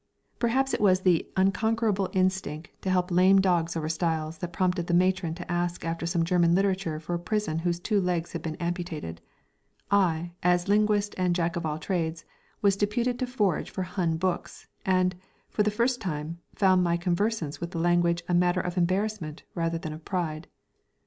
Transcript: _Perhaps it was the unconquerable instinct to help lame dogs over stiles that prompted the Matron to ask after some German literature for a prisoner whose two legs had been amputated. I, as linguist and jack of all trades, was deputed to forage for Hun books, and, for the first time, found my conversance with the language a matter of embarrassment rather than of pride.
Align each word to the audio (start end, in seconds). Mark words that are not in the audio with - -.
_Perhaps 0.39 0.73
it 0.73 0.81
was 0.81 1.01
the 1.01 1.29
unconquerable 1.37 2.09
instinct 2.11 2.71
to 2.81 2.89
help 2.89 3.11
lame 3.11 3.39
dogs 3.39 3.75
over 3.77 3.87
stiles 3.87 4.39
that 4.39 4.51
prompted 4.51 4.87
the 4.87 4.95
Matron 4.95 5.35
to 5.35 5.51
ask 5.51 5.85
after 5.85 6.07
some 6.07 6.23
German 6.25 6.55
literature 6.55 6.99
for 6.99 7.13
a 7.13 7.19
prisoner 7.19 7.61
whose 7.61 7.79
two 7.79 8.01
legs 8.01 8.31
had 8.33 8.41
been 8.41 8.55
amputated. 8.55 9.21
I, 9.91 10.31
as 10.41 10.67
linguist 10.67 11.13
and 11.19 11.35
jack 11.35 11.55
of 11.55 11.67
all 11.67 11.77
trades, 11.77 12.25
was 12.63 12.75
deputed 12.75 13.19
to 13.19 13.27
forage 13.27 13.69
for 13.69 13.83
Hun 13.83 14.17
books, 14.17 14.65
and, 14.87 15.15
for 15.51 15.61
the 15.61 15.69
first 15.69 16.01
time, 16.01 16.39
found 16.55 16.83
my 16.83 16.97
conversance 16.97 17.59
with 17.61 17.69
the 17.69 17.77
language 17.77 18.23
a 18.27 18.33
matter 18.33 18.59
of 18.59 18.77
embarrassment 18.79 19.43
rather 19.53 19.77
than 19.77 19.93
of 19.93 20.03
pride. 20.03 20.47